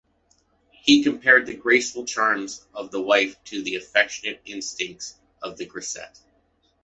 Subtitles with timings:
[0.71, 6.19] He compared the graceful charms of the wife to the affectionate instincts of the grisette.